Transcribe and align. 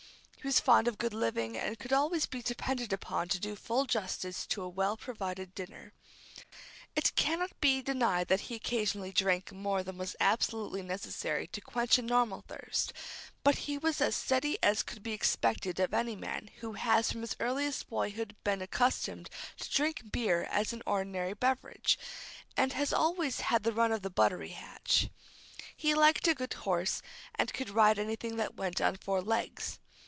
He 0.43 0.47
was 0.47 0.59
fond 0.59 0.87
of 0.87 0.97
good 0.97 1.13
living, 1.13 1.55
and 1.55 1.77
could 1.77 1.93
always 1.93 2.25
be 2.25 2.41
depended 2.41 2.91
upon 2.91 3.27
to 3.29 3.39
do 3.39 3.55
full 3.55 3.85
justice 3.85 4.47
to 4.47 4.63
a 4.63 4.67
well 4.69 4.97
provided 4.97 5.53
dinner. 5.53 5.93
It 6.95 7.13
cannot 7.15 7.51
be 7.61 7.83
denied 7.83 8.27
that 8.29 8.39
he 8.49 8.55
occasionally 8.55 9.11
drank 9.11 9.51
more 9.51 9.83
than 9.83 9.99
was 9.99 10.15
absolutely 10.19 10.81
necessary 10.81 11.45
to 11.45 11.61
quench 11.61 11.99
a 11.99 12.01
normal 12.01 12.43
thirst, 12.47 12.91
but 13.43 13.53
he 13.69 13.77
was 13.77 14.01
as 14.01 14.15
steady 14.15 14.57
as 14.63 14.81
could 14.81 15.03
be 15.03 15.11
expected 15.13 15.79
of 15.79 15.93
any 15.93 16.15
man 16.15 16.49
who 16.61 16.73
has 16.73 17.11
from 17.11 17.21
his 17.21 17.35
earliest 17.39 17.87
boyhood 17.87 18.35
been 18.43 18.63
accustomed 18.63 19.29
to 19.59 19.69
drink 19.69 20.11
beer 20.11 20.45
as 20.49 20.73
an 20.73 20.81
ordinary 20.87 21.35
beverage, 21.35 21.99
and 22.57 22.73
has 22.73 22.91
always 22.91 23.41
had 23.41 23.61
the 23.61 23.73
run 23.73 23.91
of 23.91 24.01
the 24.01 24.09
buttery 24.09 24.53
hatch. 24.53 25.07
He 25.77 25.93
liked 25.93 26.27
a 26.27 26.33
good 26.33 26.53
horse, 26.55 27.03
and 27.35 27.53
could 27.53 27.69
ride 27.69 27.99
anything 27.99 28.37
that 28.37 28.55
went 28.55 28.81
on 28.81 28.97
four 28.97 29.21
legs. 29.21 29.77